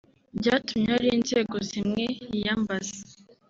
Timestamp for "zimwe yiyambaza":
1.69-2.95